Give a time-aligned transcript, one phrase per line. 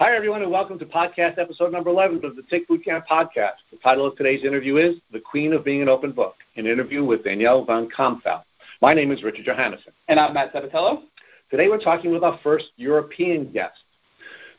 [0.00, 3.60] Hi, everyone, and welcome to podcast episode number 11 of the Tick Bootcamp podcast.
[3.70, 7.04] The title of today's interview is The Queen of Being an Open Book, an interview
[7.04, 8.44] with Danielle Van Kampveld.
[8.80, 9.92] My name is Richard Johannesson.
[10.08, 11.02] And I'm Matt Sabatello.
[11.50, 13.76] Today we're talking with our first European guest.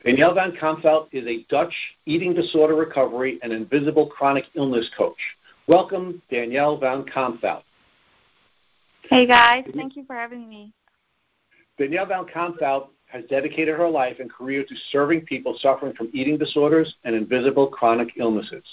[0.06, 1.74] Danielle Van Kampveld is a Dutch
[2.06, 5.18] eating disorder recovery and invisible chronic illness coach.
[5.66, 7.64] Welcome, Danielle Van Kampveld.
[9.10, 9.64] Hey, guys.
[9.76, 10.72] Thank you for having me.
[11.80, 16.38] Danielle Van Kampveld has dedicated her life and career to serving people suffering from eating
[16.38, 18.64] disorders and invisible chronic illnesses.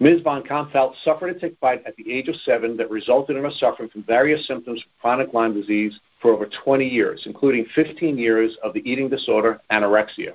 [0.00, 0.20] Ms.
[0.22, 3.50] Van Kampveld suffered a tick bite at the age of seven that resulted in her
[3.50, 8.56] suffering from various symptoms of chronic Lyme disease for over 20 years, including 15 years
[8.62, 10.32] of the eating disorder anorexia.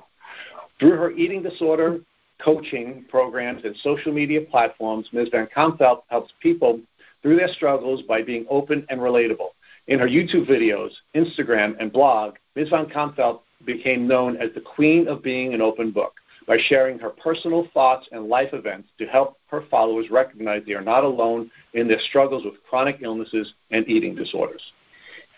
[0.79, 1.99] Through her eating disorder
[2.43, 5.29] coaching programs and social media platforms, Ms.
[5.31, 6.79] Van Kampveld helps people
[7.21, 9.51] through their struggles by being open and relatable.
[9.87, 12.69] In her YouTube videos, Instagram, and blog, Ms.
[12.69, 16.13] Van Kampveld became known as the queen of being an open book
[16.47, 20.81] by sharing her personal thoughts and life events to help her followers recognize they are
[20.81, 24.61] not alone in their struggles with chronic illnesses and eating disorders.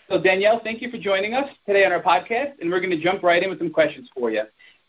[0.08, 3.00] So, Danielle, thank you for joining us today on our podcast, and we're going to
[3.00, 4.42] jump right in with some questions for you.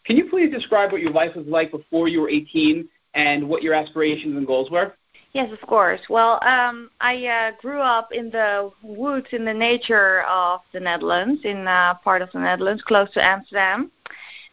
[0.05, 3.63] Can you please describe what your life was like before you were 18 and what
[3.63, 4.93] your aspirations and goals were?
[5.33, 6.01] Yes, of course.
[6.09, 11.41] Well, um, I uh, grew up in the woods, in the nature of the Netherlands,
[11.43, 13.91] in uh, part of the Netherlands, close to Amsterdam,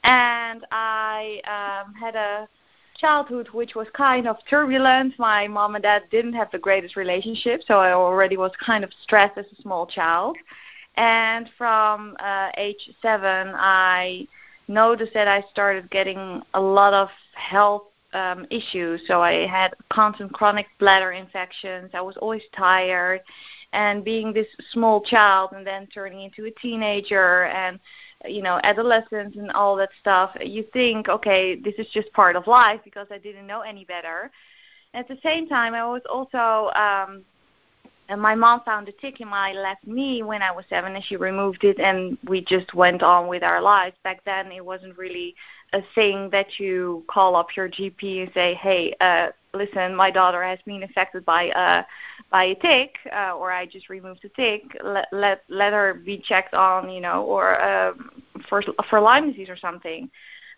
[0.03, 2.49] and I um, had a
[2.99, 5.19] childhood which was kind of turbulent.
[5.19, 8.91] My mom and dad didn't have the greatest relationship, so I already was kind of
[9.03, 10.37] stressed as a small child.
[10.97, 14.29] And from uh, age seven, I
[14.69, 17.85] noticed that I started getting a lot of health
[18.15, 19.03] um, issues.
[19.07, 21.91] So I had constant chronic bladder infections.
[21.95, 23.21] I was always tired.
[23.73, 27.81] And being this small child and then turning into a teenager and,
[28.25, 32.47] you know, adolescence and all that stuff, you think, okay, this is just part of
[32.47, 34.31] life because I didn't know any better.
[34.95, 37.25] At the same time, I was also um,
[38.09, 41.05] and my mom found a tick in my left knee when I was seven, and
[41.05, 43.97] she removed it, and we just went on with our lives.
[44.05, 45.35] Back then, it wasn't really
[45.73, 50.43] a thing that you call up your GP and say, "Hey, uh, listen, my daughter
[50.43, 51.83] has been affected by uh,
[52.31, 54.77] by a tick, uh, or I just removed a tick.
[54.83, 57.95] Let let let her be checked on, you know, or uh,
[58.49, 60.11] for for Lyme disease or something."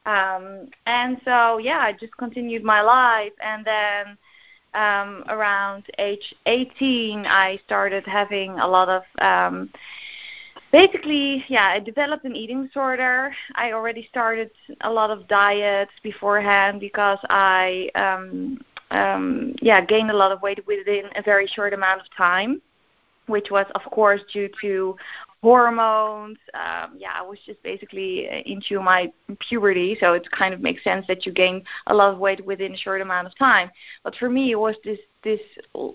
[0.06, 4.16] Um, and so, yeah, I just continued my life, and then
[4.76, 9.70] um, around age 18, I started having a lot of um,
[10.70, 13.32] basically, yeah, I developed an eating disorder.
[13.54, 14.50] I already started
[14.82, 18.60] a lot of diets beforehand because I, um,
[18.90, 22.60] um, yeah, gained a lot of weight within a very short amount of time,
[23.26, 24.96] which was, of course, due to
[25.42, 26.38] hormones.
[26.54, 31.06] Um, yeah, I was just basically into my puberty, so it kind of makes sense
[31.08, 33.70] that you gain a lot of weight within a short amount of time.
[34.04, 35.40] But for me, it was this this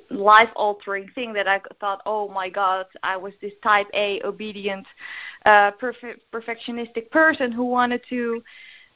[0.10, 4.86] life altering thing that I thought, oh my God, I was this type A obedient,
[5.46, 8.44] uh, perf- perfectionistic person who wanted to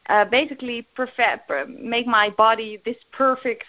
[0.09, 3.63] uh, basically perfect, make my body this perfect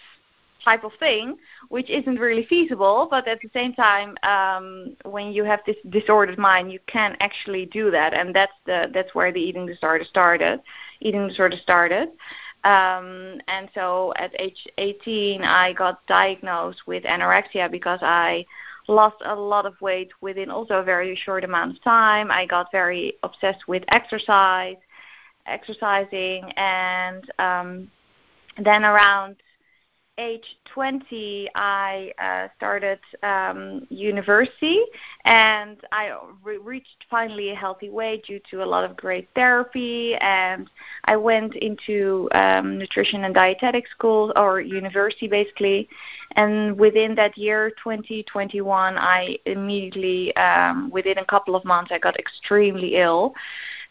[0.63, 1.37] type of thing,
[1.69, 3.07] which isn't really feasible.
[3.09, 7.65] But at the same time, um, when you have this disordered mind, you can actually
[7.65, 10.61] do that, and that's the that's where the eating disorder started.
[10.99, 12.09] Eating disorder started.
[12.63, 18.45] Um, and so at age 18, I got diagnosed with anorexia because I
[18.87, 22.31] lost a lot of weight within also a very short amount of time.
[22.31, 24.77] I got very obsessed with exercise,
[25.45, 27.91] exercising, and um,
[28.63, 29.37] then around
[30.17, 34.81] age 20, I uh, started um, university,
[35.25, 40.15] and I re- reached finally a healthy weight due to a lot of great therapy.
[40.15, 40.69] And
[41.05, 45.87] I went into um, nutrition and dietetic school or university, basically.
[46.35, 52.17] And within that year, 2021, I immediately, um, within a couple of months, I got
[52.17, 53.33] extremely ill.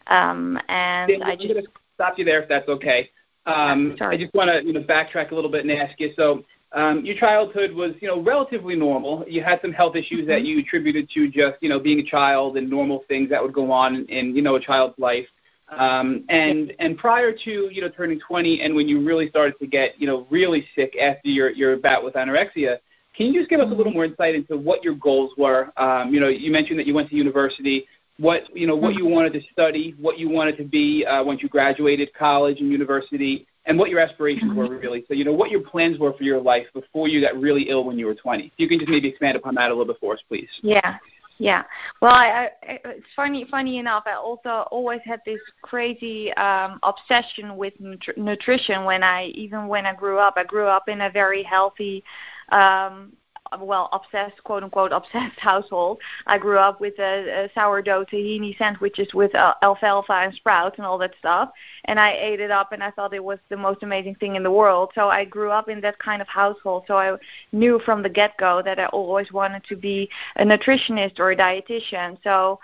[0.07, 3.09] Um, and I just stop you there if that's okay.
[3.47, 6.11] Um, I just want to you know backtrack a little bit and ask you.
[6.15, 6.43] So
[6.73, 9.23] um, your childhood was you know relatively normal.
[9.27, 10.29] You had some health issues mm-hmm.
[10.29, 13.53] that you attributed to just you know being a child and normal things that would
[13.53, 15.25] go on in, in you know a child's life.
[15.69, 19.67] Um, and and prior to you know turning 20 and when you really started to
[19.67, 22.77] get you know really sick after your your bout with anorexia,
[23.15, 23.93] can you just give us a little mm-hmm.
[23.93, 25.71] more insight into what your goals were?
[25.77, 27.87] Um, you know, you mentioned that you went to university
[28.19, 31.41] what you know what you wanted to study, what you wanted to be uh, once
[31.43, 35.03] you graduated college and university, and what your aspirations were really.
[35.07, 37.83] So you know what your plans were for your life before you got really ill
[37.83, 38.45] when you were 20.
[38.45, 40.49] If you can just maybe expand upon that a little bit for us, please.
[40.61, 40.97] Yeah.
[41.39, 41.63] Yeah.
[42.01, 43.45] Well, I, I, it's funny.
[43.51, 48.85] Funny enough, I also always had this crazy um, obsession with nutri- nutrition.
[48.85, 52.03] When I even when I grew up, I grew up in a very healthy
[52.49, 53.13] um,
[53.59, 55.99] well obsessed quote unquote obsessed household.
[56.25, 60.97] I grew up with a, sourdough tahini sandwiches with uh, alfalfa and sprouts and all
[60.99, 61.49] that stuff,
[61.85, 64.43] and I ate it up and I thought it was the most amazing thing in
[64.43, 64.91] the world.
[64.95, 66.83] So I grew up in that kind of household.
[66.87, 67.17] So I
[67.51, 71.35] knew from the get go that I always wanted to be a nutritionist or a
[71.35, 72.17] dietitian.
[72.23, 72.59] So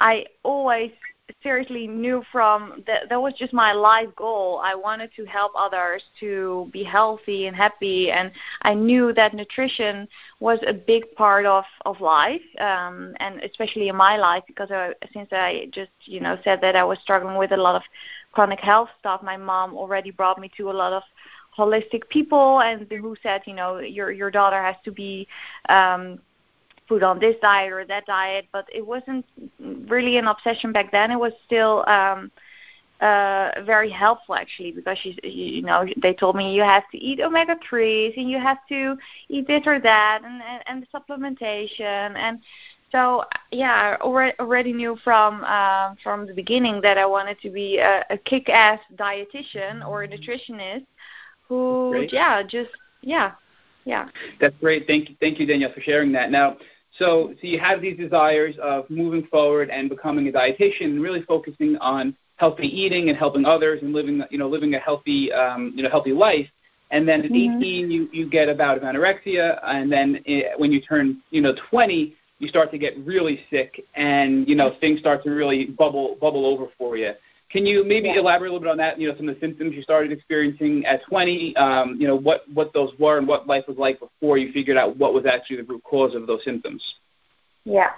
[0.00, 0.90] I always
[1.46, 4.60] seriously knew from that that was just my life goal.
[4.70, 8.32] I wanted to help others to be healthy and happy, and
[8.62, 10.08] I knew that nutrition
[10.40, 14.92] was a big part of of life, um, and especially in my life because I,
[15.12, 17.82] since I just you know said that I was struggling with a lot of
[18.32, 21.04] chronic health stuff, my mom already brought me to a lot of
[21.56, 25.28] holistic people and who said you know your your daughter has to be
[25.68, 26.18] um
[26.88, 29.24] put on this diet or that diet, but it wasn't
[29.88, 31.10] really an obsession back then.
[31.10, 32.30] It was still um,
[33.00, 37.20] uh, very helpful actually because she's, you know they told me you have to eat
[37.20, 38.96] omega threes and you have to
[39.28, 42.40] eat this or that and and, and the supplementation and
[42.92, 47.50] so yeah, I already already knew from uh, from the beginning that I wanted to
[47.50, 50.86] be a, a kick-ass dietitian or a nutritionist
[51.48, 52.70] who yeah just
[53.02, 53.32] yeah
[53.84, 54.08] yeah.
[54.40, 54.86] That's great.
[54.86, 56.30] Thank you, thank you, Danielle, for sharing that.
[56.30, 56.56] Now,
[56.98, 61.22] so, so you have these desires of moving forward and becoming a dietitian, and really
[61.22, 65.72] focusing on healthy eating and helping others and living, you know, living a healthy, um,
[65.74, 66.46] you know, healthy life.
[66.90, 67.58] And then at mm-hmm.
[67.58, 71.40] 18, you you get a bout of anorexia, and then it, when you turn, you
[71.40, 75.66] know, 20, you start to get really sick, and you know, things start to really
[75.66, 77.12] bubble bubble over for you.
[77.56, 78.18] Can you maybe yeah.
[78.18, 79.00] elaborate a little bit on that?
[79.00, 81.56] You know, some of the symptoms you started experiencing at 20.
[81.56, 84.76] Um, you know, what what those were and what life was like before you figured
[84.76, 86.82] out what was actually the root cause of those symptoms.
[87.64, 87.92] Yeah.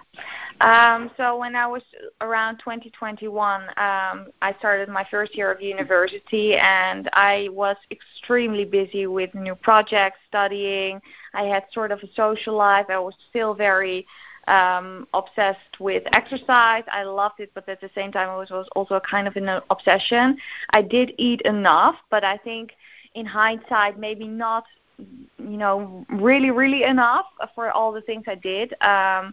[0.61, 1.83] Um, so when I was
[2.21, 9.09] around 2021, um, I started my first year of university, and I was extremely busy
[9.09, 11.01] with new projects, studying.
[11.35, 12.87] I had sort of a social life.
[12.89, 14.07] I was still very
[14.49, 16.85] um, obsessed with exercise.
[16.91, 19.61] I loved it, but at the same time, it was, was also kind of an
[19.71, 20.39] obsession.
[20.71, 22.73] I did eat enough, but I think
[23.15, 24.65] in hindsight, maybe not,
[24.99, 28.75] you know, really, really enough for all the things I did.
[28.83, 29.33] Um,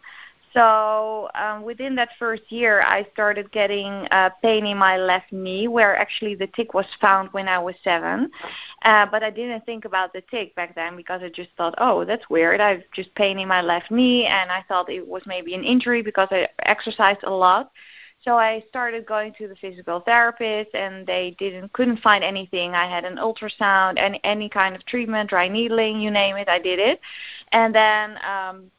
[0.56, 5.68] so um, within that first year, I started getting uh, pain in my left knee,
[5.68, 8.32] where actually the tick was found when I was seven.
[8.84, 12.06] Uh, but I didn't think about the tick back then because I just thought, oh,
[12.06, 12.62] that's weird.
[12.62, 16.02] I've just pain in my left knee, and I thought it was maybe an injury
[16.02, 17.72] because I exercised a lot.
[18.22, 22.74] So I started going to the physical therapist, and they didn't couldn't find anything.
[22.74, 26.60] I had an ultrasound, any any kind of treatment, dry needling, you name it, I
[26.60, 27.02] did it.
[27.52, 28.72] And then um,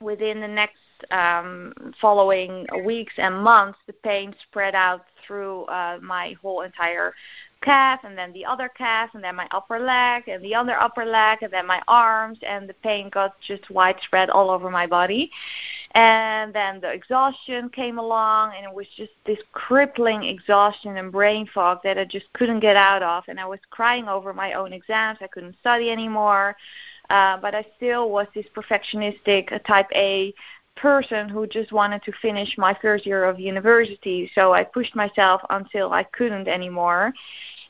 [0.00, 0.78] within the next
[1.10, 7.14] um, following weeks and months, the pain spread out through uh, my whole entire
[7.62, 11.04] calf, and then the other calf, and then my upper leg, and the other upper
[11.04, 15.30] leg, and then my arms, and the pain got just widespread all over my body.
[15.92, 21.48] And then the exhaustion came along, and it was just this crippling exhaustion and brain
[21.52, 23.24] fog that I just couldn't get out of.
[23.28, 25.18] And I was crying over my own exams.
[25.20, 26.56] I couldn't study anymore.
[27.10, 30.32] Uh, but I still was this perfectionistic uh, type A
[30.80, 34.30] person who just wanted to finish my first year of university.
[34.34, 37.12] So I pushed myself until I couldn't anymore.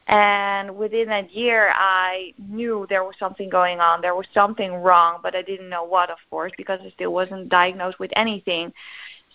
[0.06, 4.00] And within that year, I knew there was something going on.
[4.00, 7.49] There was something wrong, but I didn't know what, of course, because I still wasn't
[7.49, 8.73] diagnosed with anything.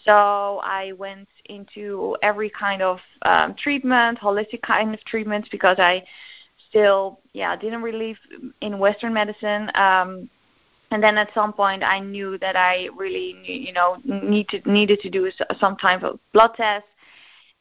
[0.03, 6.03] So I went into every kind of um, treatment, holistic kind of treatments, because I
[6.69, 8.17] still, yeah, didn't believe
[8.61, 9.71] in Western medicine.
[9.75, 10.29] Um,
[10.95, 15.09] and then at some point I knew that I really you know needed needed to
[15.09, 16.85] do some type of blood test.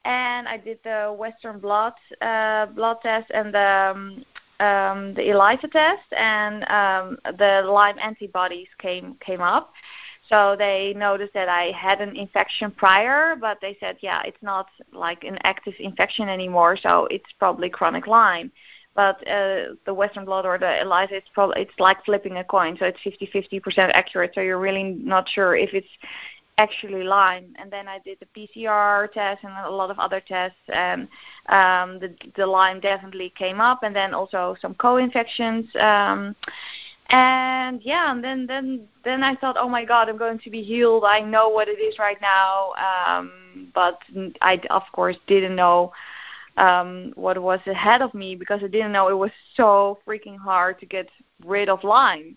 [0.04, 4.24] And I did the Western blot uh, blood test and the um,
[4.60, 6.08] um, the ELISA test.
[6.16, 9.72] And um, the Lyme antibodies came came up.
[10.28, 14.68] So they noticed that I had an infection prior, but they said, yeah, it's not
[14.92, 18.50] like an active infection anymore, so it's probably chronic Lyme
[18.94, 22.76] but uh, the Western blot or the ELISA, it's probably it's like flipping a coin,
[22.78, 24.32] so it's 50-50% accurate.
[24.34, 25.88] So you're really not sure if it's
[26.58, 27.54] actually Lyme.
[27.58, 31.08] And then I did the PCR test and a lot of other tests, and
[31.48, 35.66] um, the the Lyme definitely came up, and then also some co-infections.
[35.76, 36.36] Um,
[37.10, 40.62] and yeah, and then then then I thought, oh my God, I'm going to be
[40.62, 41.04] healed.
[41.04, 43.98] I know what it is right now, um, but
[44.40, 45.92] I of course didn't know
[46.56, 50.78] um, what was ahead of me because I didn't know it was so freaking hard
[50.80, 51.08] to get
[51.44, 52.36] rid of Lyme.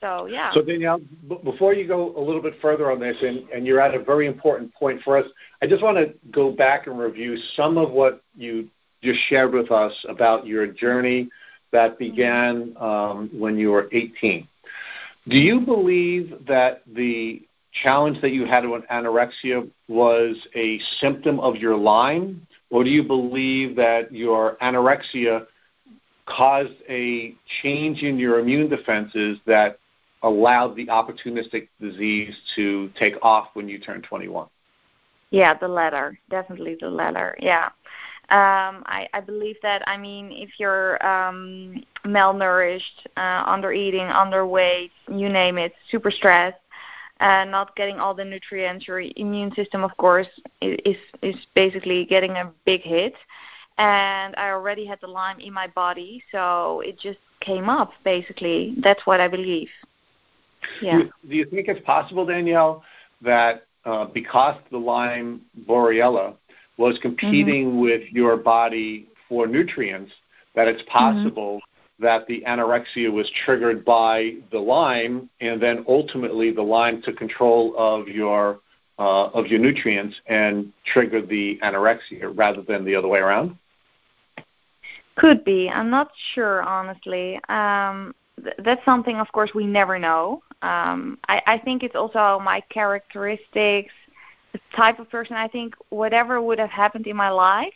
[0.00, 0.52] So yeah.
[0.52, 3.80] So Danielle, b- before you go a little bit further on this, and, and you're
[3.80, 5.26] at a very important point for us,
[5.62, 8.68] I just want to go back and review some of what you
[9.02, 11.28] just shared with us about your journey
[11.72, 12.10] that mm-hmm.
[12.10, 14.46] began um, when you were 18.
[15.28, 17.42] Do you believe that the
[17.82, 23.02] challenge that you had with anorexia was a symptom of your Lyme, or do you
[23.02, 25.46] believe that your anorexia
[26.26, 29.78] caused a change in your immune defenses that
[30.22, 34.46] allowed the opportunistic disease to take off when you turned 21?
[35.30, 36.18] Yeah, the latter.
[36.28, 37.34] Definitely the latter.
[37.40, 37.70] Yeah.
[38.28, 44.90] Um, I, I believe that, I mean, if you're um, malnourished, uh, under eating, underweight,
[45.08, 46.58] you name it, super stressed,
[47.20, 50.28] and not getting all the nutrients, your immune system, of course,
[50.60, 53.14] is is basically getting a big hit.
[53.78, 57.92] And I already had the Lyme in my body, so it just came up.
[58.04, 59.68] Basically, that's what I believe.
[60.80, 61.02] Yeah.
[61.28, 62.82] Do you think it's possible, Danielle,
[63.22, 66.34] that uh, because the Lyme Borrelia
[66.76, 67.80] was competing mm-hmm.
[67.80, 70.12] with your body for nutrients,
[70.54, 70.90] that it's mm-hmm.
[70.90, 71.75] possible mm-hmm.
[71.98, 77.74] That the anorexia was triggered by the Lyme, and then ultimately the Lyme took control
[77.76, 78.60] of your
[78.98, 83.56] uh, of your nutrients and triggered the anorexia rather than the other way around?
[85.16, 85.68] Could be.
[85.68, 87.40] I'm not sure, honestly.
[87.48, 90.42] Um, th- that's something, of course, we never know.
[90.62, 93.92] Um, I, I think it's also my characteristics,
[94.52, 95.36] the type of person.
[95.36, 97.72] I think whatever would have happened in my life,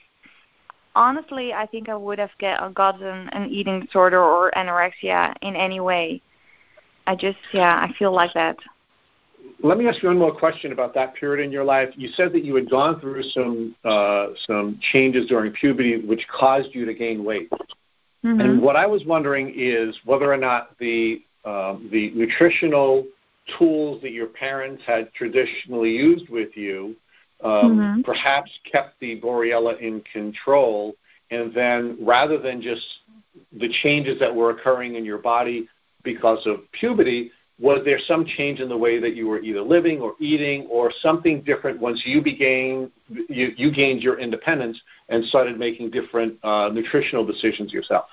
[1.01, 5.81] honestly, I think I would have get, gotten an eating disorder or anorexia in any
[5.81, 6.21] way.
[7.07, 8.57] I just, yeah, I feel like that.
[9.63, 11.89] Let me ask you one more question about that period in your life.
[11.97, 16.75] You said that you had gone through some uh, some changes during puberty, which caused
[16.75, 17.51] you to gain weight.
[18.25, 18.41] Mm-hmm.
[18.41, 23.07] And what I was wondering is whether or not the um, the nutritional
[23.59, 26.95] tools that your parents had traditionally used with you
[27.43, 28.01] um, mm-hmm.
[28.03, 30.95] perhaps kept the Borrelia in control,
[31.31, 32.85] and then rather than just
[33.53, 35.69] the changes that were occurring in your body
[36.03, 40.01] because of puberty, was there some change in the way that you were either living
[40.01, 42.91] or eating, or something different once you began
[43.29, 44.81] you, you gained your independence
[45.11, 48.07] and started making different uh, nutritional decisions yourself?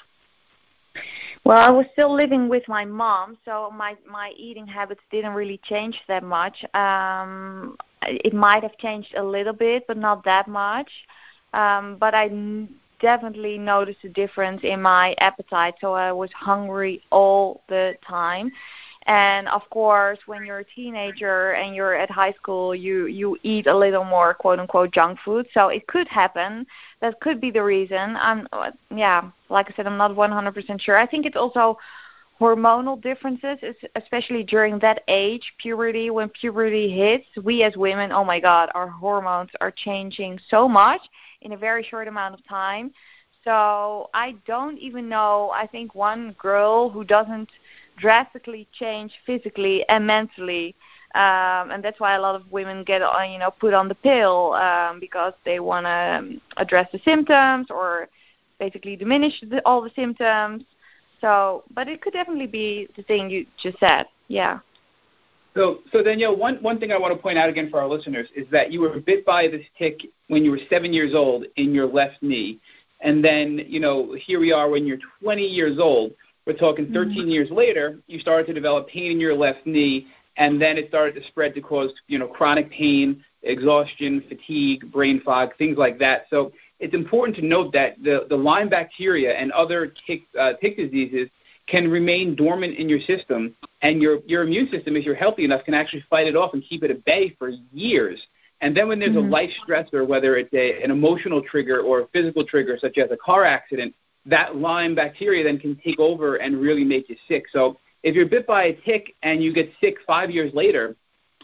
[1.48, 5.62] Well, I was still living with my mom, so my my eating habits didn't really
[5.63, 6.66] change that much.
[6.74, 10.92] Um, it might have changed a little bit, but not that much.
[11.54, 12.27] Um, but I
[13.00, 15.75] definitely noticed a difference in my appetite.
[15.80, 18.51] So I was hungry all the time,
[19.08, 23.66] and of course when you're a teenager and you're at high school you you eat
[23.66, 25.48] a little more quote unquote junk food.
[25.54, 26.68] So it could happen.
[27.00, 28.18] That could be the reason.
[28.18, 28.48] I'm
[28.94, 30.98] yeah like i said i'm not 100% sure.
[30.98, 31.78] I think it's also
[32.40, 33.58] hormonal differences
[33.96, 36.10] especially during that age puberty.
[36.10, 41.02] When puberty hits we as women oh my god our hormones are changing so much
[41.42, 42.92] in a very short amount of time.
[43.46, 45.50] So i don't even know.
[45.56, 47.50] I think one girl who doesn't
[47.98, 50.75] drastically change physically and mentally.
[51.16, 53.88] Um, and that's why a lot of women get on, uh, you know, put on
[53.88, 58.08] the pill um, because they want to um, address the symptoms or
[58.60, 60.63] basically diminish the, all the symptoms.
[61.22, 64.06] So, but it could definitely be the thing you just said.
[64.27, 64.60] Yeah.
[65.56, 68.27] So, so Danielle, one one thing I want to point out again for our listeners
[68.36, 71.74] is that you were bit by this tick when you were seven years old in
[71.74, 72.60] your left knee,
[73.01, 76.12] and then you know here we are when you're 20 years old.
[76.48, 76.94] We're talking mm-hmm.
[76.94, 77.30] 13 mm-hmm.
[77.30, 81.20] years later, you started to develop pain in your left knee, and then it started
[81.20, 86.25] to spread to cause you know chronic pain, exhaustion, fatigue, brain fog, things like that.
[86.30, 90.77] So it's important to note that the the Lyme bacteria and other tick uh, tick
[90.77, 91.27] diseases
[91.68, 95.66] can remain dormant in your system, and your your immune system, if you're healthy enough,
[95.66, 98.25] can actually fight it off and keep it at bay for years.
[98.62, 99.27] And then when there's mm-hmm.
[99.27, 103.12] a life stressor, whether it's a, an emotional trigger or a physical trigger, such as
[103.12, 103.94] a car accident,
[104.27, 107.46] that Lyme bacteria then can take over and really make you sick.
[107.51, 110.96] So if you're bit by a tick and you get sick five years later,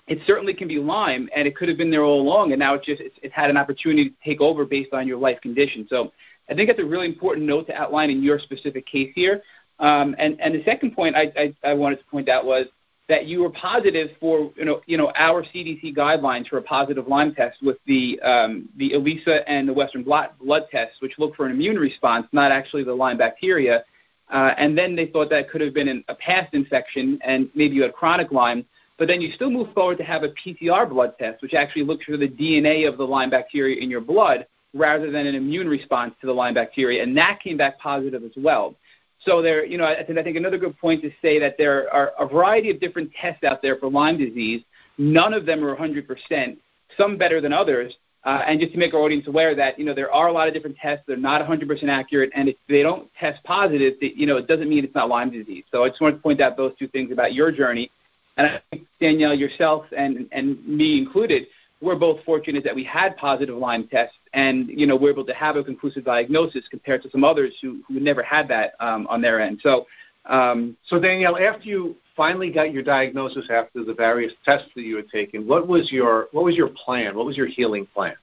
[0.07, 2.73] it certainly can be Lyme, and it could have been there all along, and now
[2.73, 5.87] it just it's, it's had an opportunity to take over based on your life condition.
[5.89, 6.11] So
[6.49, 9.41] I think that's a really important note to outline in your specific case here.
[9.79, 12.67] Um, and, and the second point I, I, I wanted to point out was
[13.09, 17.07] that you were positive for you know you know our CDC guidelines for a positive
[17.07, 21.35] Lyme test with the um, the ELISA and the Western blot blood tests, which look
[21.35, 23.83] for an immune response, not actually the Lyme bacteria.
[24.29, 27.75] Uh, and then they thought that could have been an, a past infection, and maybe
[27.75, 28.65] you had chronic Lyme.
[28.97, 32.05] But then you still move forward to have a PCR blood test, which actually looks
[32.05, 36.15] for the DNA of the Lyme bacteria in your blood rather than an immune response
[36.21, 38.75] to the Lyme bacteria, and that came back positive as well.
[39.25, 42.27] So there, you know, I, think another good point to say that there are a
[42.27, 44.61] variety of different tests out there for Lyme disease.
[44.97, 46.57] None of them are 100%.
[46.97, 47.93] Some better than others.
[48.25, 50.47] Uh, and just to make our audience aware that you know there are a lot
[50.47, 54.25] of different tests, they're not 100% accurate, and if they don't test positive, they, you
[54.25, 55.65] know it doesn't mean it's not Lyme disease.
[55.71, 57.91] So I just wanted to point out those two things about your journey.
[58.37, 61.47] And I think Danielle, yourself, and and me included,
[61.83, 65.33] we're both fortunate that we had positive Lyme tests, and you know we're able to
[65.33, 69.21] have a conclusive diagnosis compared to some others who who never had that um, on
[69.21, 69.59] their end.
[69.61, 69.85] So,
[70.25, 74.95] um, so Danielle, after you finally got your diagnosis after the various tests that you
[74.95, 77.15] had taken, what was your what was your plan?
[77.15, 78.15] What was your healing plan?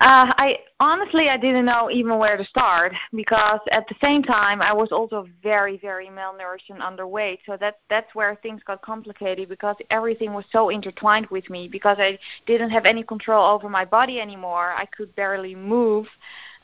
[0.00, 4.60] Uh, I honestly I didn't know even where to start because at the same time
[4.60, 7.38] I was also very very malnourished and underweight.
[7.46, 11.96] So that that's where things got complicated because everything was so intertwined with me because
[11.98, 14.74] I didn't have any control over my body anymore.
[14.76, 16.06] I could barely move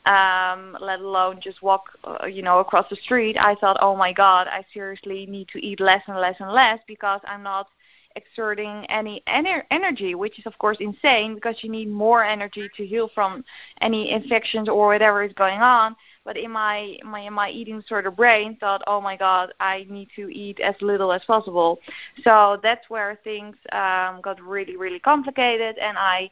[0.05, 3.35] um let alone just walk uh, you know across the street.
[3.39, 6.79] I thought, "Oh my god, I seriously need to eat less and less and less
[6.87, 7.67] because I'm not
[8.15, 12.85] exerting any ener- energy, which is of course insane because you need more energy to
[12.85, 13.43] heal from
[13.81, 15.95] any infections or whatever is going on.
[16.25, 20.09] But in my my my eating sort of brain thought, oh my God, I need
[20.15, 21.79] to eat as little as possible.
[22.23, 26.31] So that's where things um, got really really complicated, and I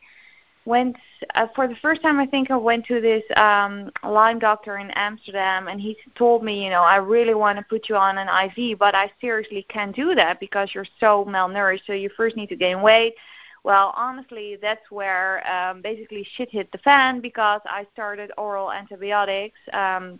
[0.65, 0.95] went
[1.35, 2.19] uh, for the first time.
[2.19, 6.63] I think I went to this um, Lyme doctor in Amsterdam, and he told me,
[6.63, 9.95] you know, I really want to put you on an IV, but I seriously can't
[9.95, 11.85] do that because you're so malnourished.
[11.87, 13.15] So you first need to gain weight.
[13.63, 19.59] Well, honestly, that's where um, basically shit hit the fan because I started oral antibiotics.
[19.71, 20.19] Um,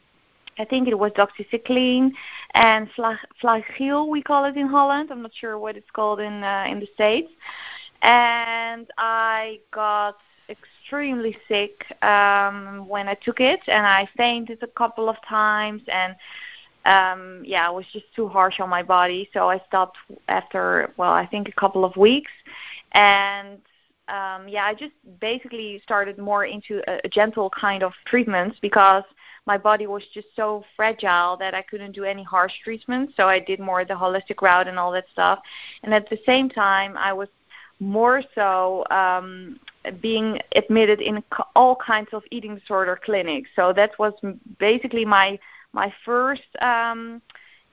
[0.60, 2.12] I think it was doxycycline
[2.54, 2.88] and
[3.42, 5.10] flagyl, we call it in Holland.
[5.12, 7.32] I'm not sure what it's called in uh, in the states.
[8.04, 10.18] And I got
[10.92, 16.16] extremely sick um, when I took it, and I fainted a couple of times, and
[16.84, 19.30] um, yeah, it was just too harsh on my body.
[19.34, 22.32] So I stopped after, well, I think a couple of weeks,
[22.92, 23.60] and
[24.10, 29.06] um, yeah, I just basically started more into a, a gentle kind of treatments because
[29.48, 33.14] my body was just so fragile that I couldn't do any harsh treatments.
[33.16, 35.40] So I did more the holistic route and all that stuff.
[35.84, 37.30] And at the same time, I was
[37.82, 39.60] more so um,
[40.02, 41.24] being admitted in
[41.56, 43.50] all kinds of eating disorder clinics.
[43.56, 44.14] So that was
[44.60, 45.38] basically my
[45.74, 47.22] my first um,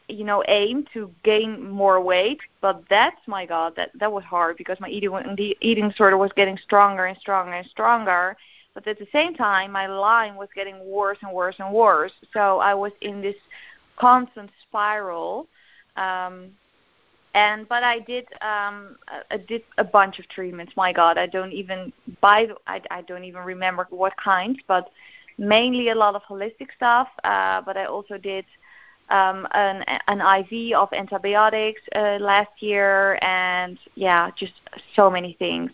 [0.09, 2.41] you know aim to gain more weight.
[2.63, 6.33] But that's my God, that that was hard because my eating the eating disorder was
[6.33, 8.35] getting stronger and stronger and stronger.
[8.73, 12.13] But at the same time, my Lyme was getting worse and worse and worse.
[12.33, 13.37] So I was in this
[13.97, 15.49] constant spiral.
[15.97, 16.53] Um,
[17.39, 18.97] and but I did um
[19.31, 20.73] I did a bunch of treatments.
[20.77, 24.91] My God, I don't even buy the, I I don't even remember what kinds, but
[25.37, 27.09] mainly a lot of holistic stuff.
[27.25, 28.45] Uh, but I also did
[29.19, 34.57] um an an IV of antibiotics uh, last year, and yeah, just
[34.97, 35.71] so many things.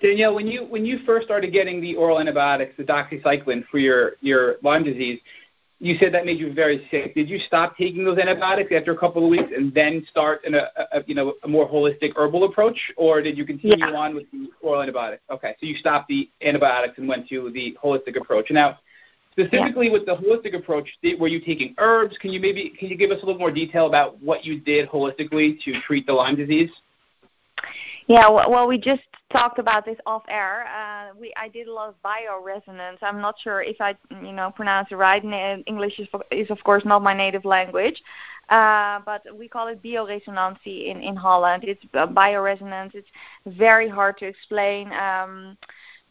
[0.00, 4.12] Danielle, when you when you first started getting the oral antibiotics, the doxycycline for your
[4.20, 5.20] your Lyme disease,
[5.80, 7.14] you said that made you very sick.
[7.14, 10.54] Did you stop taking those antibiotics after a couple of weeks and then start in
[10.54, 13.92] a, a you know a more holistic herbal approach, or did you continue yeah.
[13.92, 15.22] on with the oral antibiotics?
[15.30, 18.50] Okay, so you stopped the antibiotics and went to the holistic approach.
[18.50, 18.78] Now,
[19.32, 19.92] specifically yeah.
[19.92, 20.88] with the holistic approach,
[21.18, 22.16] were you taking herbs?
[22.18, 24.88] Can you maybe can you give us a little more detail about what you did
[24.88, 26.70] holistically to treat the Lyme disease?
[28.08, 30.66] Yeah, well, we just talked about this off air.
[30.66, 32.96] Uh, we I did a lot of bioresonance.
[33.02, 35.22] I'm not sure if I you know pronounce it right.
[35.66, 38.02] English is is of course not my native language,
[38.48, 41.64] uh, but we call it bioresonantie in in Holland.
[41.64, 42.94] It's uh, bioresonance.
[42.94, 43.08] It's
[43.44, 44.90] very hard to explain.
[44.94, 45.58] Um,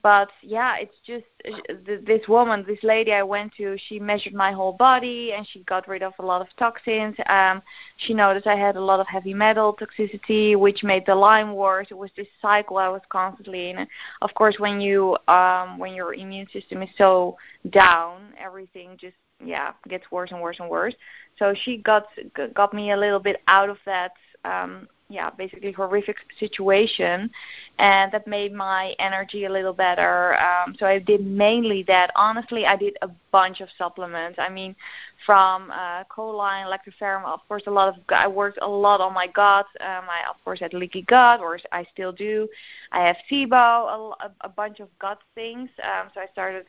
[0.07, 3.77] but yeah, it's just uh, this woman, this lady I went to.
[3.87, 7.13] She measured my whole body and she got rid of a lot of toxins.
[7.27, 7.61] Um,
[7.97, 11.87] she noticed I had a lot of heavy metal toxicity, which made the Lyme worse.
[11.91, 13.85] It was this cycle I was constantly in.
[14.21, 17.35] Of course, when you um, when your immune system is so
[17.69, 20.95] down, everything just yeah gets worse and worse and worse.
[21.37, 22.05] So she got
[22.53, 24.13] got me a little bit out of that
[24.45, 27.29] um, yeah, basically horrific situation,
[27.79, 30.37] and that made my energy a little better.
[30.37, 32.11] Um, so I did mainly that.
[32.15, 34.37] Honestly, I did a bunch of supplements.
[34.37, 34.75] I mean,
[35.25, 37.23] from uh, choline, lactoferrin.
[37.23, 39.67] Of course, a lot of I worked a lot on my gut.
[39.79, 42.47] Um, I of course had leaky gut, or I still do.
[42.91, 45.69] I have SIBO, a, a bunch of gut things.
[45.83, 46.65] Um, so I started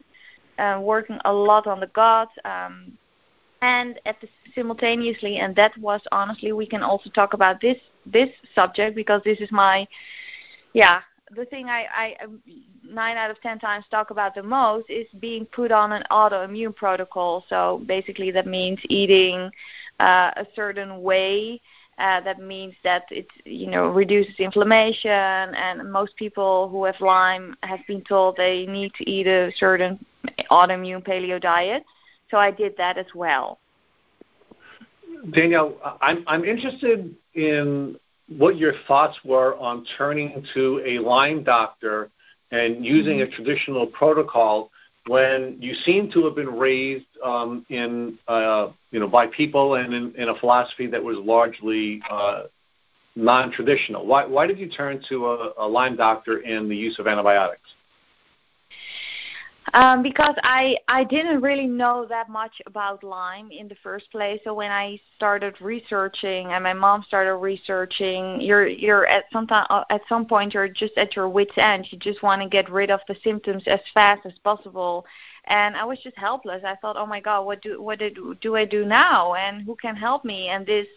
[0.58, 2.28] uh, working a lot on the gut.
[2.44, 2.92] Um,
[3.62, 8.30] and at the, simultaneously, and that was honestly, we can also talk about this this
[8.54, 9.86] subject because this is my,
[10.72, 11.00] yeah,
[11.34, 12.16] the thing I, I
[12.84, 16.74] nine out of ten times talk about the most is being put on an autoimmune
[16.74, 17.44] protocol.
[17.48, 19.50] So basically, that means eating
[20.00, 21.60] uh, a certain way.
[21.98, 27.56] Uh, that means that it you know reduces inflammation, and most people who have Lyme
[27.64, 30.04] have been told they need to eat a certain
[30.50, 31.84] autoimmune paleo diet.
[32.30, 33.58] So I did that as well.
[35.32, 42.10] Danielle, I'm I'm interested in what your thoughts were on turning to a Lyme doctor
[42.50, 43.32] and using mm-hmm.
[43.32, 44.70] a traditional protocol
[45.06, 49.92] when you seem to have been raised um, in uh, you know by people and
[49.94, 52.42] in, in, a philosophy that was largely uh,
[53.16, 54.06] non-traditional.
[54.06, 57.68] Why why did you turn to a, a Lyme doctor in the use of antibiotics?
[59.74, 64.40] Um, because I I didn't really know that much about Lyme in the first place.
[64.44, 69.66] So when I started researching and my mom started researching, you're you're at some time,
[69.68, 71.86] uh, at some point you're just at your wits end.
[71.90, 75.04] You just want to get rid of the symptoms as fast as possible.
[75.46, 76.62] And I was just helpless.
[76.64, 79.34] I thought, oh my God, what do what did, do I do now?
[79.34, 80.48] And who can help me?
[80.48, 80.88] And this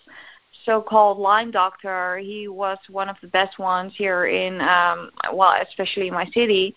[0.66, 6.08] so-called Lyme doctor, he was one of the best ones here in um well, especially
[6.08, 6.76] in my city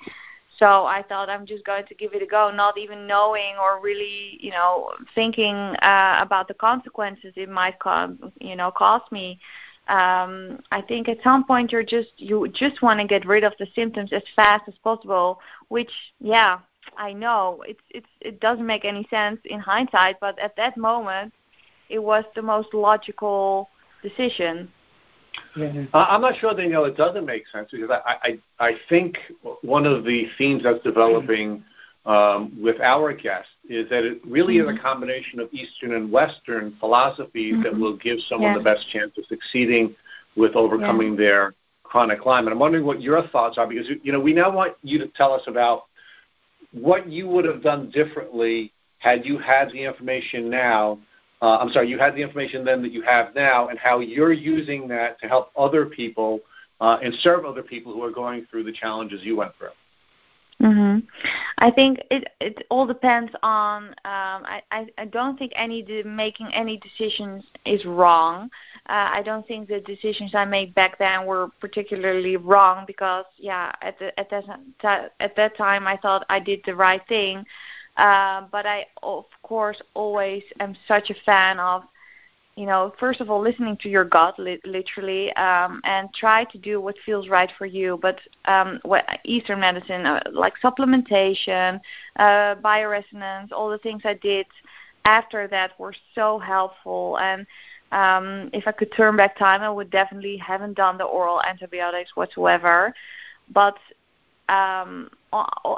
[0.58, 3.80] so I thought I'm just going to give it a go, not even knowing or
[3.80, 9.40] really, you know, thinking uh, about the consequences it might, come, you know, cost me.
[9.88, 13.52] Um, I think at some point you're just you just want to get rid of
[13.58, 15.40] the symptoms as fast as possible.
[15.68, 15.90] Which,
[16.20, 16.60] yeah,
[16.96, 21.34] I know it's it's it doesn't make any sense in hindsight, but at that moment,
[21.90, 23.68] it was the most logical
[24.02, 24.70] decision.
[25.56, 25.84] Yeah.
[25.92, 29.18] I'm not sure, Danielle, it doesn't make sense because I, I, I think
[29.62, 31.64] one of the themes that's developing
[32.06, 34.68] um, with our guests is that it really mm-hmm.
[34.68, 34.86] is a mm-hmm.
[34.86, 37.62] combination of Eastern and Western philosophies mm-hmm.
[37.62, 38.58] that will give someone yeah.
[38.58, 39.94] the best chance of succeeding
[40.36, 41.18] with overcoming yeah.
[41.18, 42.46] their chronic Lyme.
[42.46, 45.08] And I'm wondering what your thoughts are because you know we now want you to
[45.08, 45.84] tell us about
[46.72, 50.98] what you would have done differently had you had the information now
[51.46, 54.88] I'm sorry, you had the information then that you have now, and how you're using
[54.88, 56.40] that to help other people
[56.80, 59.68] uh, and serve other people who are going through the challenges you went through.
[60.60, 61.02] Mhm.
[61.58, 63.88] I think it it all depends on.
[63.88, 68.50] Um, I, I I don't think any de- making any decisions is wrong.
[68.88, 73.72] Uh, I don't think the decisions I made back then were particularly wrong because yeah,
[73.82, 77.44] at the, at that at that time I thought I did the right thing.
[77.96, 81.84] Um, but I, of course, always am such a fan of,
[82.56, 86.58] you know, first of all, listening to your gut, li- literally, um, and try to
[86.58, 87.98] do what feels right for you.
[88.02, 91.80] But um, what Eastern medicine, uh, like supplementation,
[92.16, 94.46] uh, bioresonance, all the things I did
[95.04, 97.18] after that were so helpful.
[97.18, 97.46] And
[97.92, 102.16] um, if I could turn back time, I would definitely haven't done the oral antibiotics
[102.16, 102.92] whatsoever.
[103.52, 103.76] But
[104.48, 105.10] um,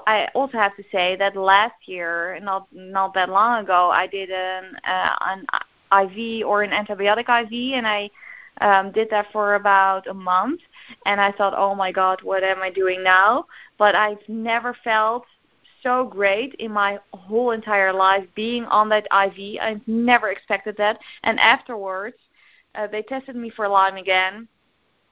[0.07, 4.31] I also have to say that last year, not not that long ago, I did
[4.31, 5.47] an uh, an
[5.93, 8.11] IV or an antibiotic IV, and I
[8.61, 10.61] um, did that for about a month.
[11.07, 13.47] And I thought, oh my God, what am I doing now?
[13.79, 15.25] But I've never felt
[15.83, 19.59] so great in my whole entire life being on that IV.
[19.61, 20.99] I never expected that.
[21.23, 22.17] And afterwards,
[22.75, 24.49] uh, they tested me for Lyme again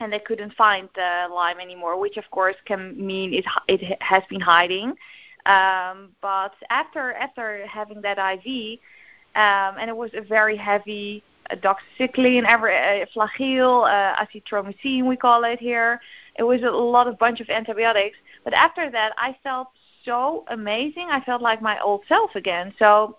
[0.01, 4.23] and they couldn't find the Lyme anymore, which of course can mean it it has
[4.29, 4.95] been hiding.
[5.47, 8.79] Um, but after after having that IV,
[9.37, 15.17] um, and it was a very heavy uh, doxycycline, every, uh, flagyl, uh, azithromycin we
[15.17, 16.01] call it here.
[16.39, 18.17] It was a lot of bunch of antibiotics.
[18.45, 19.69] But after that, I felt
[20.05, 21.09] so amazing.
[21.11, 22.73] I felt like my old self again.
[22.79, 23.19] So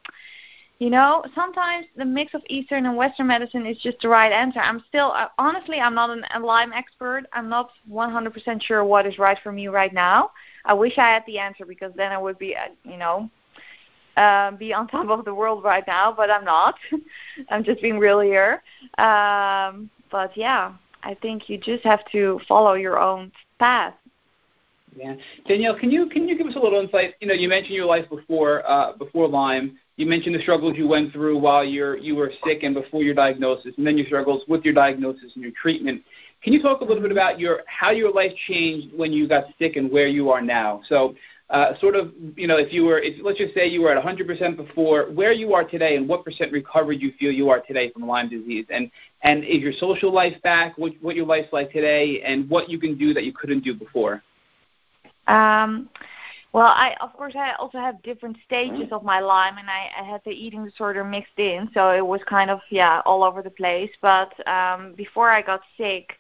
[0.79, 4.59] you know, sometimes the mix of Eastern and Western medicine is just the right answer.
[4.59, 7.23] I'm still, uh, honestly, I'm not an, a Lyme expert.
[7.31, 10.31] I'm not 100% sure what is right for me right now.
[10.65, 13.29] I wish I had the answer because then I would be, uh, you know,
[14.17, 16.75] uh, be on top of the world right now, but I'm not.
[17.49, 18.61] I'm just being real here.
[18.97, 23.93] Um, but yeah, I think you just have to follow your own path.
[24.97, 27.15] Yeah, Danielle, can you can you give us a little insight?
[27.19, 30.88] You know, you mentioned your life before uh, before Lyme you mentioned the struggles you
[30.88, 34.43] went through while you're you were sick and before your diagnosis, and then your struggles
[34.47, 36.03] with your diagnosis and your treatment.
[36.43, 39.45] Can you talk a little bit about your how your life changed when you got
[39.58, 40.81] sick and where you are now?
[40.88, 41.15] So,
[41.49, 44.03] uh, sort of, you know, if you were, if, let's just say you were at
[44.03, 47.91] 100% before, where you are today, and what percent recovered you feel you are today
[47.91, 50.77] from Lyme disease, and and is your social life back?
[50.77, 53.73] What what your life's like today, and what you can do that you couldn't do
[53.73, 54.21] before?
[55.27, 55.89] Um
[56.56, 60.10] well, I of course I also have different stages of my Lyme, and I, I
[60.10, 63.50] had the eating disorder mixed in, so it was kind of yeah all over the
[63.50, 63.89] place.
[64.02, 66.13] But um, before I got sick,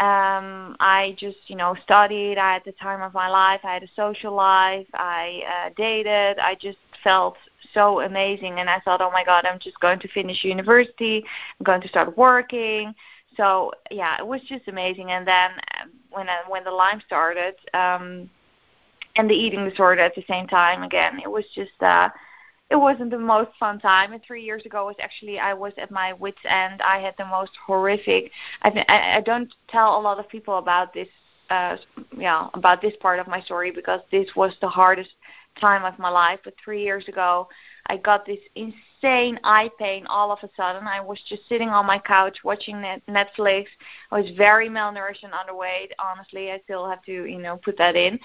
[0.00, 2.36] um, I just, you know, studied.
[2.36, 3.60] I had the time of my life.
[3.62, 4.88] I had a social life.
[4.92, 6.40] I uh, dated.
[6.40, 7.36] I just felt
[7.72, 11.24] so amazing, and I thought, oh my God, I'm just going to finish university.
[11.60, 12.92] I'm going to start working.
[13.36, 15.12] So yeah, it was just amazing.
[15.12, 18.28] And then um, when I, when the Lyme started, um,
[19.16, 21.82] and the eating disorder at the same time, again, it was just.
[21.82, 22.08] uh
[22.70, 24.12] it wasn't the most fun time.
[24.12, 26.80] And three years ago was actually I was at my wits end.
[26.82, 28.30] I had the most horrific.
[28.62, 31.08] I I, I don't tell a lot of people about this.
[31.50, 31.76] Uh,
[32.16, 35.10] yeah, about this part of my story because this was the hardest
[35.58, 36.40] time of my life.
[36.44, 37.48] But three years ago,
[37.86, 40.86] I got this insane eye pain all of a sudden.
[40.86, 43.66] I was just sitting on my couch watching net- Netflix.
[44.12, 45.88] I was very malnourished and underweight.
[45.98, 48.18] Honestly, I still have to, you know, put that in.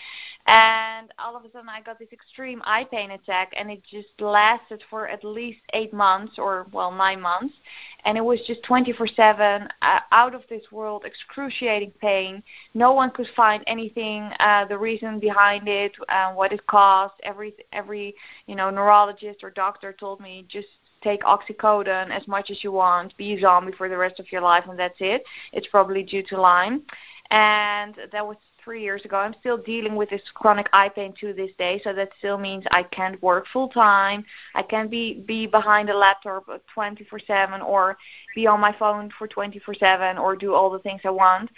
[0.45, 4.09] And all of a sudden, I got this extreme eye pain attack, and it just
[4.19, 7.55] lasted for at least eight months, or well, nine months.
[8.03, 12.43] And it was just 24/7, uh, out of this world, excruciating pain.
[12.75, 17.14] No one could find anything, uh, the reason behind it, uh, what it caused.
[17.23, 18.15] Every every
[18.47, 20.67] you know neurologist or doctor told me just
[21.01, 24.41] take oxycodone as much as you want, be a zombie for the rest of your
[24.41, 25.23] life, and that's it.
[25.53, 26.81] It's probably due to Lyme.
[27.29, 29.17] And that was three years ago.
[29.17, 32.65] I'm still dealing with this chronic eye pain to this day, so that still means
[32.71, 34.25] I can't work full time.
[34.55, 37.97] I can't be be behind a laptop 24/7 or
[38.33, 41.51] be on my phone for 24/7 or do all the things I want.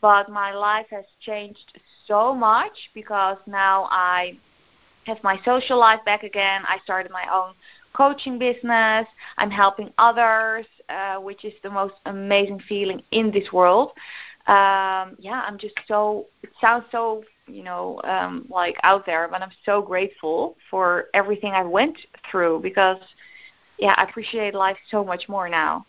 [0.00, 4.38] But my life has changed so much because now I
[5.06, 6.62] have my social life back again.
[6.66, 7.54] I started my own
[7.94, 9.06] coaching business.
[9.38, 13.92] I'm helping others, uh, which is the most amazing feeling in this world.
[14.46, 16.26] Um, yeah, I'm just so.
[16.42, 21.52] It sounds so, you know, um, like out there, but I'm so grateful for everything
[21.52, 21.96] I went
[22.30, 22.98] through because,
[23.78, 25.86] yeah, I appreciate life so much more now.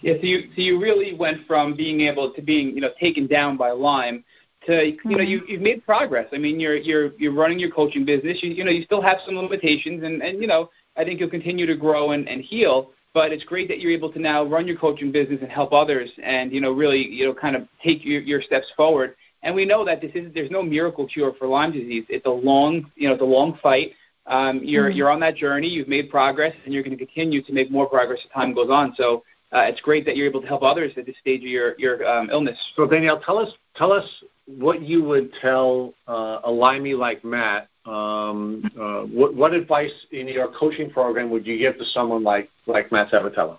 [0.00, 3.26] Yeah, so you so you really went from being able to being you know taken
[3.26, 4.24] down by Lyme
[4.66, 5.10] to you mm-hmm.
[5.12, 6.28] know you you've made progress.
[6.32, 8.38] I mean, you're you're you're running your coaching business.
[8.42, 11.30] You you know you still have some limitations, and and you know I think you'll
[11.30, 12.90] continue to grow and, and heal.
[13.14, 16.10] But it's great that you're able to now run your coaching business and help others,
[16.22, 19.16] and you know really you know kind of take your, your steps forward.
[19.42, 22.04] And we know that this is there's no miracle cure for Lyme disease.
[22.08, 23.92] It's a long you know it's a long fight.
[24.26, 24.96] Um, you're mm-hmm.
[24.96, 25.68] you're on that journey.
[25.68, 28.70] You've made progress, and you're going to continue to make more progress as time goes
[28.70, 28.94] on.
[28.96, 29.22] So
[29.64, 32.30] it's great that you're able to help others at this stage of your your um,
[32.30, 32.58] illness.
[32.76, 34.04] So Danielle, tell us tell us
[34.46, 37.68] what you would tell uh, a limey like Matt.
[37.84, 42.50] Um, uh, what, what advice in your coaching program would you give to someone like
[42.66, 43.58] like Matt Sabatello?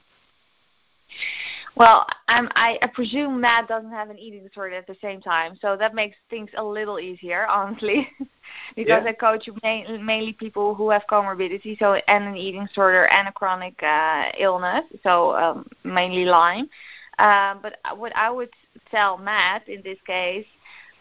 [1.78, 5.58] Well, I'm, I, I presume Matt doesn't have an eating disorder at the same time,
[5.62, 8.08] so that makes things a little easier, honestly,
[8.76, 9.10] because yeah.
[9.10, 13.32] I coach mainly, mainly people who have comorbidity, so and an eating disorder and a
[13.32, 16.70] chronic uh, illness, so um, mainly Lyme.
[17.20, 18.50] Um, but what I would
[18.92, 20.46] tell Matt in this case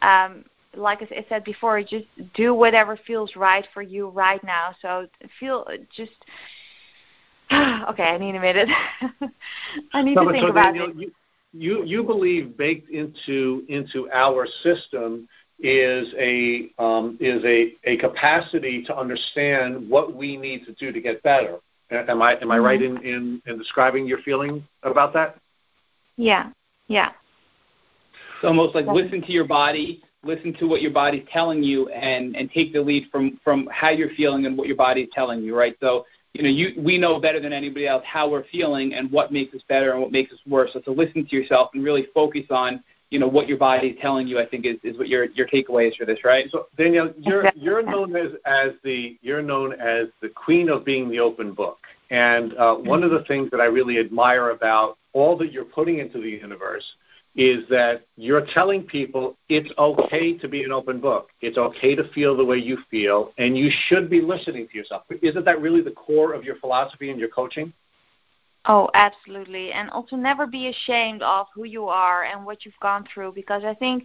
[0.03, 0.45] um,
[0.77, 4.75] like I said before, just do whatever feels right for you right now.
[4.83, 5.07] So
[5.41, 6.13] feel just
[7.91, 8.05] okay.
[8.05, 8.69] I need a minute.
[9.93, 10.97] I need no, to think so about Daniel, it.
[10.97, 11.13] You,
[11.53, 15.29] you you believe baked into into our system
[15.61, 21.01] is a um, is a, a capacity to understand what we need to do to
[21.01, 21.59] get better.
[21.91, 22.51] Am I am mm-hmm.
[22.51, 25.39] I right in, in, in describing your feeling about that?
[26.17, 26.51] Yeah,
[26.89, 27.11] yeah.
[28.37, 32.37] It's almost like listen to your body, listen to what your body's telling you, and
[32.37, 35.57] and take the lead from from how you're feeling and what your body's telling you,
[35.57, 35.77] right?
[35.81, 36.05] So
[36.37, 39.55] you know, you we know better than anybody else how we're feeling and what makes
[39.55, 40.71] us better and what makes us worse.
[40.73, 43.99] So to listen to yourself and really focus on you know what your body is
[44.01, 46.47] telling you, I think is, is what your your takeaway is for this, right?
[46.51, 51.09] So Danielle, you're you're known as as the you're known as the queen of being
[51.09, 51.79] the open book,
[52.11, 56.01] and uh, one of the things that I really admire about all that you're putting
[56.01, 56.85] into the universe
[57.37, 61.29] is that you're telling people it's okay to be an open book.
[61.43, 65.03] It's okay to feel the way you feel, and you should be listening to yourself.
[65.23, 67.73] Isn't that really the core of your philosophy and your coaching?
[68.65, 69.73] Oh, absolutely.
[69.73, 73.63] And also never be ashamed of who you are and what you've gone through because
[73.65, 74.05] I think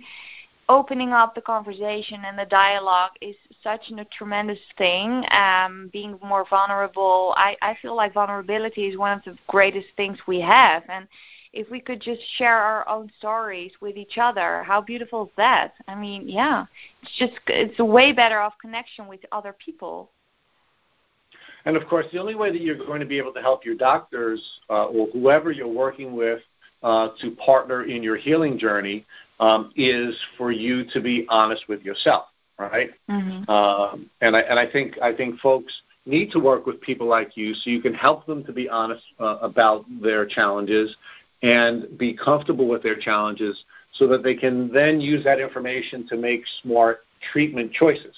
[0.70, 5.24] opening up the conversation and the dialogue is such a tremendous thing.
[5.32, 10.20] Um, being more vulnerable, I, I feel like vulnerability is one of the greatest things
[10.28, 10.84] we have.
[10.88, 11.08] And
[11.54, 15.74] if we could just share our own stories with each other, how beautiful is that?
[15.88, 16.66] I mean, yeah,
[17.02, 20.12] it's just it's a way better off connection with other people.
[21.66, 23.76] And of course, the only way that you're going to be able to help your
[23.76, 26.42] doctors uh, or whoever you're working with
[26.82, 29.06] uh, to partner in your healing journey
[29.40, 32.26] um, is for you to be honest with yourself,
[32.58, 32.92] right?
[33.10, 33.50] Mm-hmm.
[33.50, 35.74] Um, and I and I think I think folks
[36.06, 39.04] need to work with people like you so you can help them to be honest
[39.20, 40.96] uh, about their challenges
[41.42, 46.16] and be comfortable with their challenges so that they can then use that information to
[46.16, 48.16] make smart treatment choices.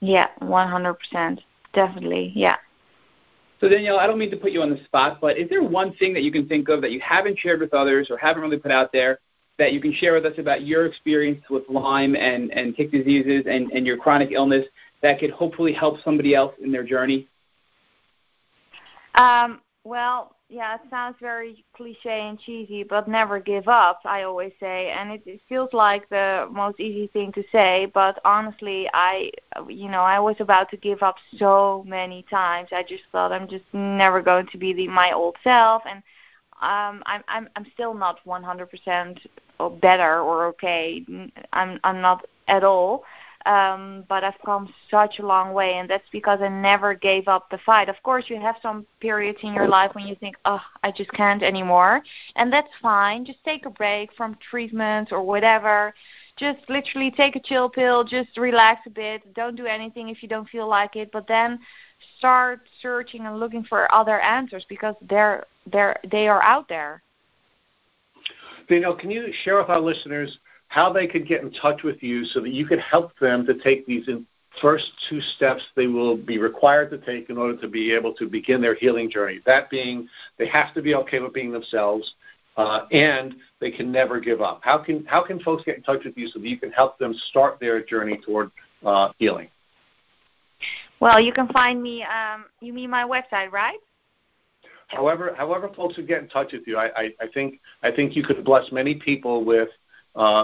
[0.00, 1.40] Yeah, 100%.
[1.72, 2.32] Definitely.
[2.34, 2.56] Yeah.
[3.60, 5.94] So Danielle, I don't mean to put you on the spot, but is there one
[5.94, 8.58] thing that you can think of that you haven't shared with others or haven't really
[8.58, 9.18] put out there
[9.58, 13.44] that you can share with us about your experience with Lyme and, and tick diseases
[13.48, 14.66] and, and your chronic illness
[15.02, 17.28] that could hopefully help somebody else in their journey?
[19.14, 24.52] Um, well, yeah, it sounds very cliche and cheesy, but never give up, I always
[24.60, 24.90] say.
[24.90, 29.30] And it, it feels like the most easy thing to say, but honestly, I,
[29.68, 32.68] you know, I was about to give up so many times.
[32.72, 35.82] I just thought I'm just never going to be the, my old self.
[35.86, 35.98] And
[36.60, 39.18] um, I'm, I'm, I'm still not 100%
[39.80, 41.04] better or okay.
[41.52, 43.04] I'm, I'm not at all
[43.46, 47.50] um, but I've come such a long way, and that's because I never gave up
[47.50, 47.88] the fight.
[47.88, 51.12] Of course, you have some periods in your life when you think, "Oh, I just
[51.12, 52.02] can't anymore,"
[52.36, 53.24] and that's fine.
[53.24, 55.94] Just take a break from treatment or whatever.
[56.36, 58.02] Just literally take a chill pill.
[58.02, 59.34] Just relax a bit.
[59.34, 61.10] Don't do anything if you don't feel like it.
[61.12, 61.60] But then
[62.18, 67.02] start searching and looking for other answers because they're they're they are out there.
[68.68, 70.38] Danielle, can you share with our listeners?
[70.68, 73.54] How they could get in touch with you so that you could help them to
[73.54, 74.08] take these
[74.60, 78.28] first two steps they will be required to take in order to be able to
[78.28, 79.40] begin their healing journey.
[79.46, 82.14] That being, they have to be okay with being themselves,
[82.56, 84.60] uh, and they can never give up.
[84.62, 86.98] How can how can folks get in touch with you so that you can help
[86.98, 88.50] them start their journey toward
[88.84, 89.48] uh, healing?
[91.00, 92.04] Well, you can find me.
[92.04, 93.78] Um, you mean my website, right?
[94.88, 98.14] However, however, folks would get in touch with you, I, I, I think I think
[98.14, 99.68] you could bless many people with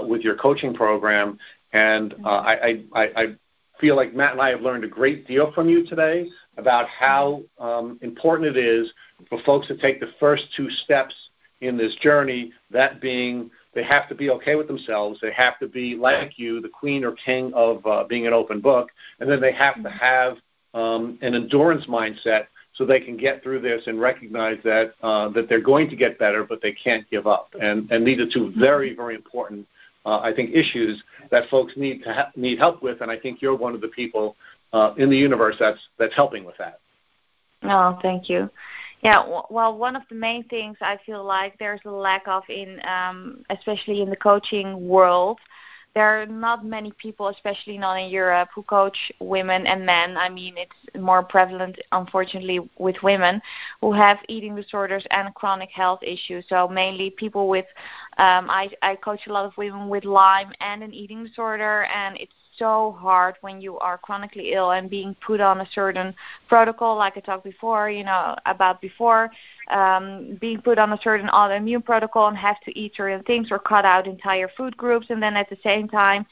[0.06, 1.38] with your coaching program.
[1.72, 3.36] And uh, I, I, I
[3.80, 7.42] feel like Matt and I have learned a great deal from you today about how
[7.58, 8.92] um, important it is
[9.28, 11.14] for folks to take the first two steps
[11.60, 15.20] in this journey, that being they have to be okay with themselves.
[15.20, 18.60] They have to be like you, the queen or king of uh, being an open
[18.60, 18.88] book,
[19.20, 20.38] and then they have to have
[20.74, 22.46] um, an endurance mindset
[22.80, 26.18] so they can get through this and recognize that uh, that they're going to get
[26.18, 27.54] better, but they can't give up.
[27.60, 29.66] And and these are two very very important,
[30.06, 33.02] uh, I think, issues that folks need to ha- need help with.
[33.02, 34.34] And I think you're one of the people
[34.72, 36.80] uh, in the universe that's that's helping with that.
[37.64, 38.48] Oh, thank you.
[39.02, 42.80] Yeah, well, one of the main things I feel like there's a lack of in,
[42.86, 45.38] um, especially in the coaching world,
[45.94, 50.16] there are not many people, especially not in Europe, who coach women and men.
[50.16, 53.42] I mean, it's more prevalent, unfortunately, with women
[53.80, 56.44] who have eating disorders and chronic health issues.
[56.48, 57.66] So mainly people with,
[58.18, 62.16] um, I, I coach a lot of women with Lyme and an eating disorder, and
[62.18, 66.14] it's so hard when you are chronically ill and being put on a certain
[66.46, 69.30] protocol, like I talked before, you know, about before,
[69.68, 73.58] um, being put on a certain autoimmune protocol and have to eat certain things or
[73.58, 76.26] cut out entire food groups, and then at the same time,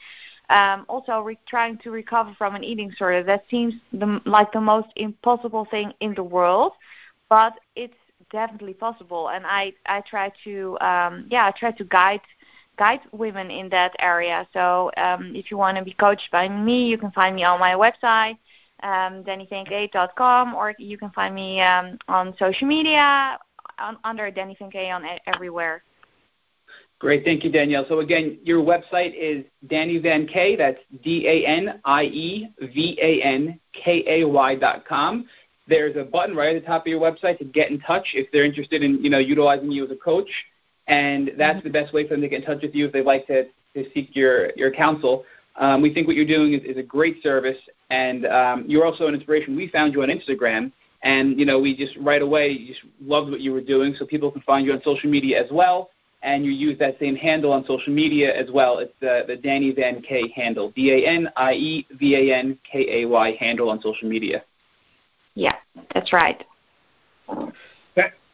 [0.49, 3.23] um, also re- trying to recover from an eating disorder.
[3.23, 6.73] That seems the, like the most impossible thing in the world,
[7.27, 7.93] but it's
[8.31, 9.29] definitely possible.
[9.29, 12.21] And I I try to um, yeah I try to guide
[12.79, 14.47] guide women in that area.
[14.53, 17.59] So um, if you want to be coached by me, you can find me on
[17.59, 18.37] my website,
[18.81, 23.37] um, danievankay.com, or you can find me um, on social media
[23.77, 25.83] on, under Danny Vankay on everywhere.
[26.99, 27.85] Great, thank you, Danielle.
[27.87, 30.57] So again, your website is Danny Vankay.
[30.57, 35.25] That's D A N I E V A N K A Y dot com.
[35.67, 38.29] There's a button right at the top of your website to get in touch if
[38.31, 40.29] they're interested in you know utilizing you as a coach
[40.89, 43.05] and that's the best way for them to get in touch with you if they'd
[43.05, 45.23] like to, to seek your, your counsel.
[45.57, 47.57] Um, we think what you're doing is, is a great service,
[47.89, 49.55] and um, you're also an inspiration.
[49.55, 50.71] We found you on Instagram,
[51.03, 54.31] and you know we just right away just loved what you were doing, so people
[54.31, 55.89] can find you on social media as well.
[56.21, 58.79] And you use that same handle on social media as well.
[58.79, 63.03] It's the, the Danny Vankay handle, D A N I E V A N K
[63.03, 64.43] A Y handle on social media.
[65.35, 65.55] Yeah,
[65.93, 66.43] that's right.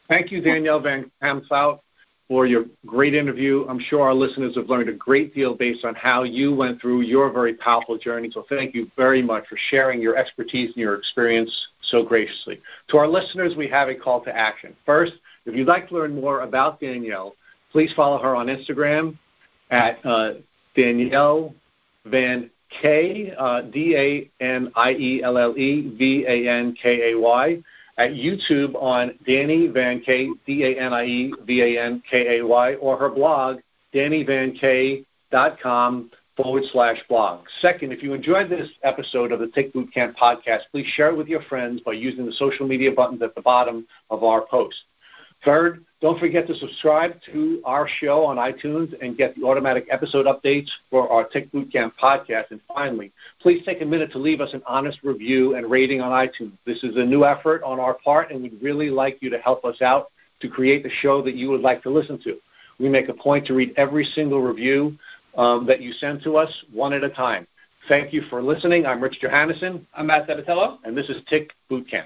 [0.08, 1.80] Thank you, Danielle Van Kamstout
[2.28, 3.66] for your great interview.
[3.70, 7.02] I'm sure our listeners have learned a great deal based on how you went through
[7.02, 8.30] your very powerful journey.
[8.32, 12.62] So thank you very much for sharing your expertise and your experience so graciously.
[12.90, 14.76] To our listeners, we have a call to action.
[14.86, 15.14] First,
[15.46, 17.36] if you'd like to learn more about Danielle,
[17.72, 19.18] please follow her on Instagram
[19.70, 20.34] at uh,
[20.76, 21.54] Danielle
[22.06, 22.50] Van
[22.82, 27.20] K, uh, D A N I E L L E V A N K A
[27.20, 27.62] Y
[27.98, 33.60] at YouTube on Danny Vankay, D-A-N-I-E-V-A-N-K-A-Y, or her blog,
[33.94, 37.46] danievankay.com forward slash blog.
[37.62, 41.18] Second, if you enjoyed this episode of the Tick Boot Camp podcast, please share it
[41.18, 44.76] with your friends by using the social media buttons at the bottom of our post.
[45.46, 50.28] Third, Don't forget to subscribe to our show on iTunes and get the automatic episode
[50.28, 52.52] updates for our Tick Bootcamp podcast.
[52.52, 56.12] And finally, please take a minute to leave us an honest review and rating on
[56.12, 56.52] iTunes.
[56.64, 59.66] This is a new effort on our part, and we'd really like you to help
[59.66, 62.38] us out to create the show that you would like to listen to.
[62.80, 64.96] We make a point to read every single review
[65.36, 67.48] um, that you send to us one at a time.
[67.88, 68.86] Thank you for listening.
[68.86, 69.88] I'm Rich Johannesson.
[69.96, 70.78] I'm Matt Sabatello.
[70.84, 72.06] And this is Tick Bootcamp.